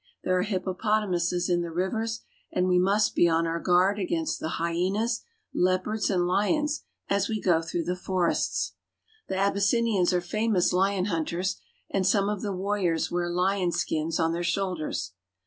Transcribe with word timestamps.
There 0.23 0.35
are 0.35 0.41
hippopotamuses 0.41 1.47
in 1.47 1.61
the 1.61 1.69
rivers, 1.69 2.21
and 2.51 2.67
we 2.67 2.79
must 2.79 3.13
be 3.13 3.27
m 3.27 3.45
our 3.45 3.59
guard 3.59 3.99
against 3.99 4.39
the 4.39 4.53
hyenas, 4.57 5.21
leopards, 5.53 6.09
and 6.09 6.25
lions 6.25 6.81
as 7.07 7.29
we 7.29 7.39
through 7.39 7.83
the 7.83 7.95
forests. 7.95 8.73
The 9.29 9.37
Abyssinians 9.37 10.11
are 10.11 10.19
famous 10.19 10.73
lion 10.73 11.05
hunters, 11.05 11.61
and 11.91 12.03
some 12.07 12.29
of 12.29 12.41
the 12.41 12.51
warriors 12.51 13.11
wear 13.11 13.29
lion 13.29 13.71
skins 13.71 14.19
on 14.19 14.33
their 14.33 14.43
shoulders. 14.43 15.11